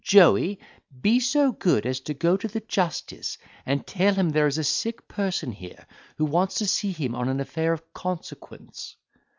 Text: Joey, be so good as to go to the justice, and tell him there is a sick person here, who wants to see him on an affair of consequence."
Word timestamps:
Joey, 0.03 0.59
be 0.99 1.19
so 1.19 1.51
good 1.51 1.85
as 1.85 1.99
to 1.99 2.15
go 2.15 2.35
to 2.35 2.47
the 2.47 2.61
justice, 2.61 3.37
and 3.67 3.85
tell 3.85 4.15
him 4.15 4.31
there 4.31 4.47
is 4.47 4.57
a 4.57 4.63
sick 4.63 5.07
person 5.07 5.51
here, 5.51 5.85
who 6.17 6.25
wants 6.25 6.55
to 6.55 6.65
see 6.65 6.91
him 6.91 7.13
on 7.13 7.29
an 7.29 7.39
affair 7.39 7.71
of 7.71 7.93
consequence." 7.93 8.95